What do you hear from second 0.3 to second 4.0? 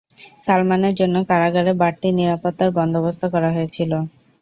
সালমানের জন্য কারাগারে বাড়তি নিরাপত্তার বন্দোবস্ত করা হয়েছিল।